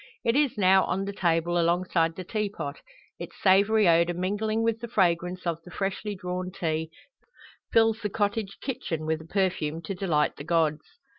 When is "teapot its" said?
2.23-3.35